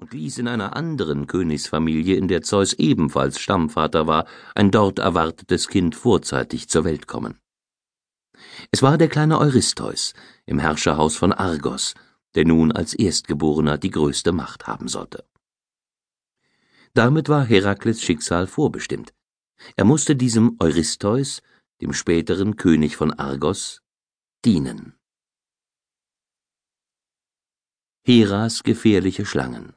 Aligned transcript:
und 0.00 0.14
ließ 0.14 0.38
in 0.38 0.48
einer 0.48 0.76
anderen 0.76 1.26
Königsfamilie, 1.26 2.16
in 2.16 2.26
der 2.26 2.42
Zeus 2.42 2.72
ebenfalls 2.72 3.38
Stammvater 3.38 4.06
war, 4.06 4.26
ein 4.54 4.70
dort 4.70 4.98
erwartetes 4.98 5.68
Kind 5.68 5.94
vorzeitig 5.94 6.68
zur 6.68 6.84
Welt 6.84 7.06
kommen. 7.06 7.38
Es 8.70 8.82
war 8.82 8.96
der 8.96 9.08
kleine 9.08 9.38
Eurystheus 9.38 10.14
im 10.46 10.58
Herrscherhaus 10.58 11.16
von 11.16 11.32
Argos, 11.32 11.94
der 12.34 12.46
nun 12.46 12.72
als 12.72 12.94
Erstgeborener 12.94 13.76
die 13.76 13.90
größte 13.90 14.32
Macht 14.32 14.66
haben 14.66 14.88
sollte. 14.88 15.24
Damit 16.94 17.28
war 17.28 17.44
Herakles 17.44 18.02
Schicksal 18.02 18.46
vorbestimmt. 18.46 19.12
Er 19.76 19.84
musste 19.84 20.16
diesem 20.16 20.56
Eurystheus, 20.60 21.42
dem 21.82 21.92
späteren 21.92 22.56
König 22.56 22.96
von 22.96 23.12
Argos, 23.12 23.82
dienen. 24.44 24.94
Heras 28.02 28.62
gefährliche 28.62 29.26
Schlangen 29.26 29.74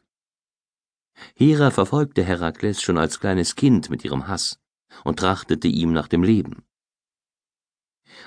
Hera 1.36 1.72
verfolgte 1.72 2.24
Herakles 2.24 2.82
schon 2.82 2.98
als 2.98 3.20
kleines 3.20 3.56
Kind 3.56 3.90
mit 3.90 4.04
ihrem 4.04 4.28
Hass 4.28 4.60
und 5.04 5.20
trachtete 5.20 5.68
ihm 5.68 5.94
nach 5.94 6.08
dem 6.08 6.24
Leben. 6.24 6.64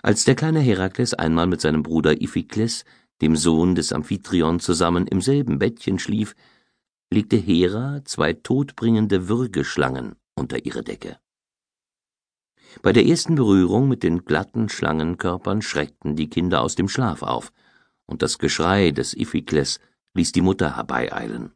Als 0.02 0.24
der 0.24 0.34
kleine 0.34 0.61
Herakles 0.61 1.14
einmal 1.14 1.47
mit 1.47 1.61
seinem 1.61 1.83
Bruder 1.83 2.20
Iphikles, 2.20 2.84
dem 3.20 3.37
Sohn 3.37 3.75
des 3.75 3.92
Amphitryon, 3.92 4.61
zusammen 4.61 5.06
im 5.06 5.20
selben 5.20 5.59
Bettchen 5.59 5.98
schlief, 5.98 6.34
legte 7.11 7.37
Hera 7.37 8.05
zwei 8.05 8.33
todbringende 8.33 9.28
Würgeschlangen 9.28 10.16
unter 10.34 10.64
ihre 10.64 10.83
Decke. 10.83 11.19
Bei 12.83 12.92
der 12.92 13.06
ersten 13.06 13.37
Berührung 13.37 13.89
mit 13.89 14.03
den 14.03 14.25
glatten 14.25 14.69
Schlangenkörpern 14.69 15.62
schreckten 15.62 16.16
die 16.16 16.28
Kinder 16.28 16.61
aus 16.61 16.75
dem 16.75 16.89
Schlaf 16.89 17.23
auf, 17.23 17.53
und 18.06 18.23
das 18.23 18.39
Geschrei 18.39 18.91
des 18.91 19.14
Iphikles 19.14 19.80
ließ 20.14 20.33
die 20.33 20.42
Mutter 20.42 20.77
herbeieilen. 20.77 21.55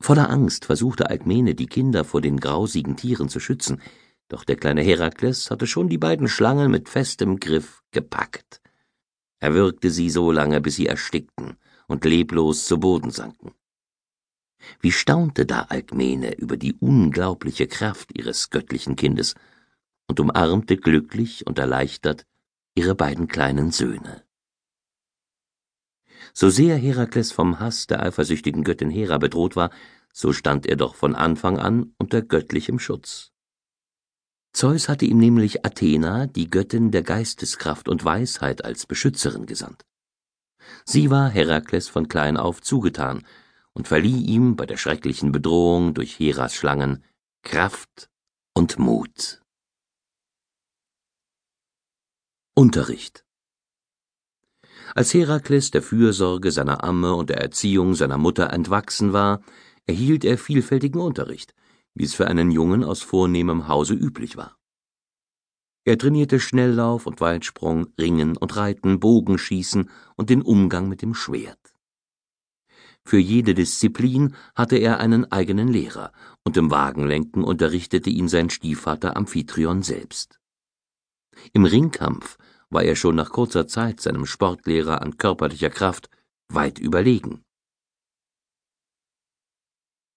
Voller 0.00 0.30
Angst 0.30 0.64
versuchte 0.64 1.10
Alkmene, 1.10 1.54
die 1.54 1.66
Kinder 1.66 2.04
vor 2.04 2.22
den 2.22 2.40
grausigen 2.40 2.96
Tieren 2.96 3.28
zu 3.28 3.38
schützen, 3.38 3.82
doch 4.28 4.44
der 4.44 4.56
kleine 4.56 4.82
Herakles 4.82 5.50
hatte 5.50 5.66
schon 5.66 5.88
die 5.88 5.98
beiden 5.98 6.28
Schlangen 6.28 6.70
mit 6.70 6.88
festem 6.88 7.38
Griff 7.38 7.82
gepackt. 7.90 8.62
Er 9.40 9.54
würgte 9.54 9.90
sie 9.90 10.08
so 10.08 10.32
lange, 10.32 10.60
bis 10.60 10.76
sie 10.76 10.86
erstickten 10.86 11.56
und 11.86 12.04
leblos 12.04 12.64
zu 12.64 12.78
Boden 12.78 13.10
sanken. 13.10 13.52
Wie 14.80 14.92
staunte 14.92 15.46
da 15.46 15.62
Alkmene 15.62 16.36
über 16.36 16.56
die 16.56 16.74
unglaubliche 16.74 17.66
Kraft 17.66 18.16
ihres 18.16 18.50
göttlichen 18.50 18.96
Kindes 18.96 19.34
und 20.06 20.20
umarmte 20.20 20.76
glücklich 20.76 21.46
und 21.46 21.58
erleichtert 21.58 22.26
ihre 22.74 22.94
beiden 22.94 23.28
kleinen 23.28 23.70
Söhne. 23.70 24.24
So 26.32 26.50
sehr 26.50 26.76
Herakles 26.76 27.32
vom 27.32 27.60
Hass 27.60 27.86
der 27.86 28.02
eifersüchtigen 28.02 28.64
Göttin 28.64 28.90
Hera 28.90 29.18
bedroht 29.18 29.56
war, 29.56 29.70
so 30.12 30.32
stand 30.32 30.66
er 30.66 30.76
doch 30.76 30.94
von 30.94 31.14
Anfang 31.14 31.58
an 31.58 31.94
unter 31.98 32.22
göttlichem 32.22 32.78
Schutz. 32.78 33.32
Zeus 34.52 34.88
hatte 34.88 35.04
ihm 35.04 35.18
nämlich 35.18 35.64
Athena, 35.64 36.26
die 36.26 36.50
Göttin 36.50 36.90
der 36.90 37.02
Geisteskraft 37.02 37.88
und 37.88 38.04
Weisheit, 38.04 38.64
als 38.64 38.86
Beschützerin 38.86 39.46
gesandt. 39.46 39.84
Sie 40.84 41.10
war 41.10 41.30
Herakles 41.30 41.88
von 41.88 42.08
klein 42.08 42.36
auf 42.36 42.60
zugetan 42.60 43.24
und 43.72 43.88
verlieh 43.88 44.24
ihm 44.24 44.56
bei 44.56 44.66
der 44.66 44.76
schrecklichen 44.76 45.32
Bedrohung 45.32 45.94
durch 45.94 46.18
Heras 46.18 46.54
Schlangen 46.54 47.04
Kraft 47.42 48.10
und 48.54 48.78
Mut. 48.78 49.40
Unterricht 52.54 53.24
als 54.94 55.14
Herakles 55.14 55.70
der 55.70 55.82
Fürsorge 55.82 56.52
seiner 56.52 56.84
Amme 56.84 57.14
und 57.14 57.30
der 57.30 57.40
Erziehung 57.40 57.94
seiner 57.94 58.18
Mutter 58.18 58.52
entwachsen 58.52 59.12
war, 59.12 59.40
erhielt 59.86 60.24
er 60.24 60.38
vielfältigen 60.38 61.00
Unterricht, 61.00 61.54
wie 61.94 62.04
es 62.04 62.14
für 62.14 62.26
einen 62.26 62.50
Jungen 62.50 62.84
aus 62.84 63.02
vornehmem 63.02 63.68
Hause 63.68 63.94
üblich 63.94 64.36
war. 64.36 64.56
Er 65.84 65.96
trainierte 65.96 66.40
Schnelllauf 66.40 67.06
und 67.06 67.20
Weitsprung, 67.20 67.88
Ringen 67.98 68.36
und 68.36 68.56
Reiten, 68.56 69.00
Bogenschießen 69.00 69.88
und 70.16 70.30
den 70.30 70.42
Umgang 70.42 70.88
mit 70.88 71.02
dem 71.02 71.14
Schwert. 71.14 71.58
Für 73.02 73.18
jede 73.18 73.54
Disziplin 73.54 74.34
hatte 74.54 74.76
er 74.76 75.00
einen 75.00 75.32
eigenen 75.32 75.68
Lehrer, 75.68 76.12
und 76.44 76.56
im 76.56 76.70
Wagenlenken 76.70 77.42
unterrichtete 77.42 78.10
ihn 78.10 78.28
sein 78.28 78.50
Stiefvater 78.50 79.16
Amphitryon 79.16 79.82
selbst. 79.82 80.38
Im 81.52 81.64
Ringkampf 81.64 82.36
war 82.70 82.84
er 82.84 82.96
schon 82.96 83.16
nach 83.16 83.30
kurzer 83.30 83.66
Zeit 83.66 84.00
seinem 84.00 84.26
Sportlehrer 84.26 85.02
an 85.02 85.18
körperlicher 85.18 85.70
Kraft 85.70 86.08
weit 86.48 86.78
überlegen. 86.78 87.42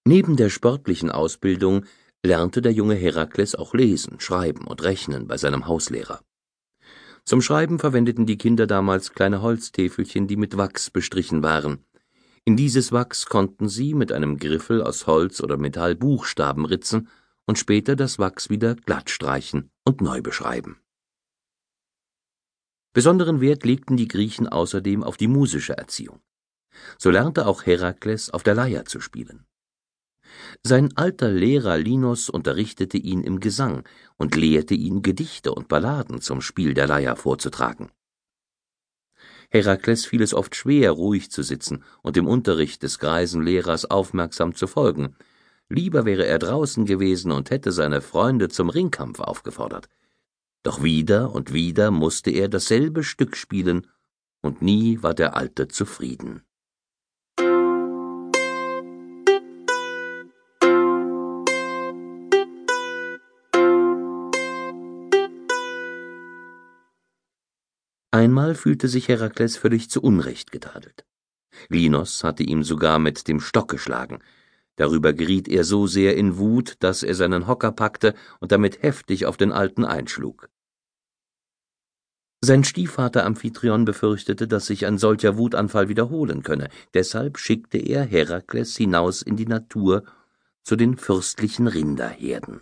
Neben 0.06 0.36
der 0.36 0.50
sportlichen 0.50 1.10
Ausbildung 1.10 1.86
lernte 2.24 2.62
der 2.62 2.72
junge 2.72 2.94
Herakles 2.94 3.54
auch 3.54 3.74
lesen, 3.74 4.20
schreiben 4.20 4.66
und 4.66 4.82
rechnen 4.82 5.26
bei 5.26 5.36
seinem 5.36 5.66
Hauslehrer. 5.66 6.20
Zum 7.24 7.40
Schreiben 7.40 7.78
verwendeten 7.78 8.26
die 8.26 8.36
Kinder 8.36 8.66
damals 8.66 9.12
kleine 9.12 9.40
Holztäfelchen, 9.40 10.28
die 10.28 10.36
mit 10.36 10.58
Wachs 10.58 10.90
bestrichen 10.90 11.42
waren. 11.42 11.84
In 12.44 12.56
dieses 12.56 12.92
Wachs 12.92 13.26
konnten 13.26 13.68
sie 13.68 13.94
mit 13.94 14.12
einem 14.12 14.38
Griffel 14.38 14.82
aus 14.82 15.06
Holz 15.06 15.40
oder 15.40 15.56
Metall 15.56 15.94
Buchstaben 15.94 16.66
ritzen 16.66 17.08
und 17.46 17.58
später 17.58 17.96
das 17.96 18.18
Wachs 18.18 18.50
wieder 18.50 18.74
glatt 18.74 19.08
streichen 19.08 19.70
und 19.84 20.02
neu 20.02 20.20
beschreiben. 20.20 20.83
Besonderen 22.94 23.40
Wert 23.40 23.64
legten 23.64 23.96
die 23.96 24.06
Griechen 24.08 24.48
außerdem 24.48 25.02
auf 25.02 25.16
die 25.16 25.26
musische 25.26 25.76
Erziehung. 25.76 26.20
So 26.96 27.10
lernte 27.10 27.46
auch 27.46 27.66
Herakles 27.66 28.30
auf 28.30 28.44
der 28.44 28.54
Leier 28.54 28.84
zu 28.84 29.00
spielen. 29.00 29.44
Sein 30.62 30.96
alter 30.96 31.28
Lehrer 31.28 31.76
Linos 31.76 32.30
unterrichtete 32.30 32.96
ihn 32.96 33.22
im 33.22 33.40
Gesang 33.40 33.82
und 34.16 34.36
lehrte 34.36 34.74
ihn 34.74 35.02
Gedichte 35.02 35.52
und 35.52 35.66
Balladen 35.68 36.20
zum 36.20 36.40
Spiel 36.40 36.72
der 36.72 36.86
Leier 36.86 37.16
vorzutragen. 37.16 37.90
Herakles 39.50 40.06
fiel 40.06 40.22
es 40.22 40.32
oft 40.32 40.54
schwer, 40.54 40.92
ruhig 40.92 41.32
zu 41.32 41.42
sitzen 41.42 41.82
und 42.02 42.14
dem 42.14 42.28
Unterricht 42.28 42.84
des 42.84 43.00
greisen 43.00 43.42
Lehrers 43.42 43.84
aufmerksam 43.84 44.54
zu 44.54 44.68
folgen. 44.68 45.16
Lieber 45.68 46.04
wäre 46.04 46.26
er 46.26 46.38
draußen 46.38 46.86
gewesen 46.86 47.32
und 47.32 47.50
hätte 47.50 47.72
seine 47.72 48.00
Freunde 48.00 48.48
zum 48.48 48.68
Ringkampf 48.68 49.18
aufgefordert. 49.18 49.88
Doch 50.64 50.82
wieder 50.82 51.34
und 51.34 51.52
wieder 51.52 51.90
musste 51.90 52.30
er 52.30 52.48
dasselbe 52.48 53.04
Stück 53.04 53.36
spielen, 53.36 53.86
und 54.40 54.62
nie 54.62 55.02
war 55.02 55.12
der 55.12 55.36
Alte 55.36 55.68
zufrieden. 55.68 56.42
Einmal 68.10 68.54
fühlte 68.54 68.88
sich 68.88 69.08
Herakles 69.08 69.58
völlig 69.58 69.90
zu 69.90 70.00
Unrecht 70.00 70.50
getadelt. 70.50 71.04
Linos 71.68 72.24
hatte 72.24 72.42
ihm 72.42 72.62
sogar 72.62 72.98
mit 72.98 73.28
dem 73.28 73.40
Stock 73.40 73.68
geschlagen. 73.68 74.20
Darüber 74.76 75.12
geriet 75.12 75.46
er 75.46 75.64
so 75.64 75.86
sehr 75.86 76.16
in 76.16 76.38
Wut, 76.38 76.76
dass 76.78 77.02
er 77.02 77.14
seinen 77.14 77.46
Hocker 77.46 77.70
packte 77.70 78.14
und 78.40 78.50
damit 78.50 78.82
heftig 78.82 79.26
auf 79.26 79.36
den 79.36 79.52
Alten 79.52 79.84
einschlug. 79.84 80.48
Sein 82.44 82.62
Stiefvater 82.62 83.24
Amphitryon 83.24 83.86
befürchtete, 83.86 84.46
dass 84.46 84.66
sich 84.66 84.84
ein 84.84 84.98
solcher 84.98 85.38
Wutanfall 85.38 85.88
wiederholen 85.88 86.42
könne, 86.42 86.68
deshalb 86.92 87.38
schickte 87.38 87.78
er 87.78 88.04
Herakles 88.04 88.76
hinaus 88.76 89.22
in 89.22 89.36
die 89.36 89.46
Natur 89.46 90.04
zu 90.62 90.76
den 90.76 90.98
fürstlichen 90.98 91.68
Rinderherden. 91.68 92.60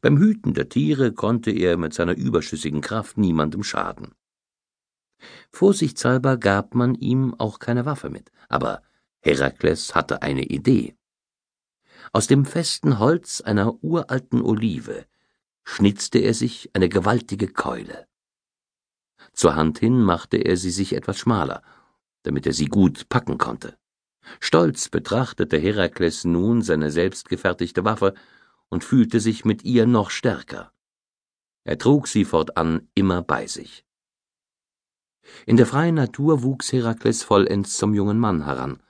Beim 0.00 0.18
Hüten 0.18 0.52
der 0.52 0.68
Tiere 0.68 1.12
konnte 1.12 1.52
er 1.52 1.76
mit 1.76 1.94
seiner 1.94 2.16
überschüssigen 2.16 2.80
Kraft 2.80 3.18
niemandem 3.18 3.62
schaden. 3.62 4.16
Vorsichtshalber 5.50 6.36
gab 6.36 6.74
man 6.74 6.96
ihm 6.96 7.34
auch 7.38 7.60
keine 7.60 7.86
Waffe 7.86 8.10
mit, 8.10 8.32
aber 8.48 8.82
Herakles 9.20 9.94
hatte 9.94 10.22
eine 10.22 10.42
Idee. 10.42 10.96
Aus 12.12 12.26
dem 12.26 12.44
festen 12.44 12.98
Holz 12.98 13.40
einer 13.42 13.84
uralten 13.84 14.42
Olive 14.42 15.06
schnitzte 15.62 16.18
er 16.18 16.34
sich 16.34 16.70
eine 16.72 16.88
gewaltige 16.88 17.46
Keule. 17.46 18.08
Zur 19.36 19.54
Hand 19.54 19.78
hin 19.78 20.02
machte 20.02 20.38
er 20.38 20.56
sie 20.56 20.70
sich 20.70 20.94
etwas 20.94 21.18
schmaler, 21.18 21.62
damit 22.22 22.46
er 22.46 22.54
sie 22.54 22.66
gut 22.66 23.10
packen 23.10 23.36
konnte. 23.36 23.76
Stolz 24.40 24.88
betrachtete 24.88 25.58
Herakles 25.58 26.24
nun 26.24 26.62
seine 26.62 26.90
selbstgefertigte 26.90 27.84
Waffe 27.84 28.14
und 28.70 28.82
fühlte 28.82 29.20
sich 29.20 29.44
mit 29.44 29.62
ihr 29.62 29.86
noch 29.86 30.10
stärker. 30.10 30.72
Er 31.64 31.76
trug 31.76 32.08
sie 32.08 32.24
fortan 32.24 32.88
immer 32.94 33.22
bei 33.22 33.46
sich. 33.46 33.84
In 35.44 35.56
der 35.58 35.66
freien 35.66 35.96
Natur 35.96 36.42
wuchs 36.42 36.72
Herakles 36.72 37.22
vollends 37.22 37.76
zum 37.76 37.94
jungen 37.94 38.18
Mann 38.18 38.44
heran. 38.46 38.82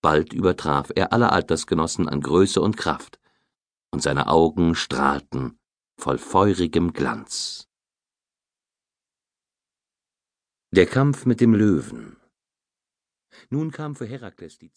Bald 0.00 0.32
übertraf 0.32 0.92
er 0.94 1.12
alle 1.12 1.32
Altersgenossen 1.32 2.08
an 2.08 2.20
Größe 2.20 2.60
und 2.60 2.76
Kraft, 2.76 3.18
und 3.90 4.02
seine 4.02 4.28
Augen 4.28 4.74
strahlten 4.74 5.58
voll 5.98 6.18
feurigem 6.18 6.92
Glanz. 6.92 7.68
Der 10.74 10.86
Kampf 10.86 11.26
mit 11.26 11.42
dem 11.42 11.52
Löwen. 11.52 12.16
Nun 13.50 13.72
kam 13.72 13.94
für 13.94 14.06
Herakles 14.06 14.56
die 14.56 14.70